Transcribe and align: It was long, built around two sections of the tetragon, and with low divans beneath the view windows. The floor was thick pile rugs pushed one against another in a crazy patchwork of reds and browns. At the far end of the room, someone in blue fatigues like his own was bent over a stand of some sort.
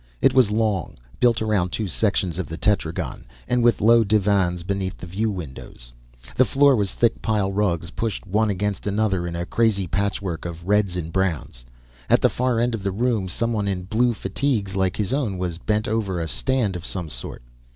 It 0.19 0.33
was 0.33 0.49
long, 0.49 0.95
built 1.19 1.43
around 1.43 1.69
two 1.71 1.87
sections 1.87 2.39
of 2.39 2.47
the 2.47 2.57
tetragon, 2.57 3.23
and 3.47 3.63
with 3.63 3.81
low 3.81 4.03
divans 4.03 4.63
beneath 4.63 4.97
the 4.97 5.05
view 5.05 5.29
windows. 5.29 5.93
The 6.35 6.43
floor 6.43 6.75
was 6.75 6.91
thick 6.91 7.21
pile 7.21 7.51
rugs 7.51 7.91
pushed 7.91 8.25
one 8.25 8.49
against 8.49 8.87
another 8.87 9.27
in 9.27 9.35
a 9.35 9.45
crazy 9.45 9.85
patchwork 9.85 10.43
of 10.43 10.67
reds 10.67 10.95
and 10.95 11.13
browns. 11.13 11.65
At 12.09 12.19
the 12.23 12.29
far 12.29 12.59
end 12.59 12.73
of 12.73 12.81
the 12.81 12.91
room, 12.91 13.27
someone 13.29 13.67
in 13.67 13.83
blue 13.83 14.13
fatigues 14.15 14.75
like 14.75 14.97
his 14.97 15.13
own 15.13 15.37
was 15.37 15.59
bent 15.59 15.87
over 15.87 16.19
a 16.19 16.27
stand 16.27 16.75
of 16.75 16.83
some 16.83 17.07
sort. 17.07 17.43